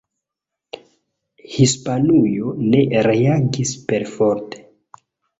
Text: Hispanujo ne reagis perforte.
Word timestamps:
Hispanujo 1.57 2.53
ne 2.69 2.81
reagis 3.07 3.75
perforte. 3.91 4.63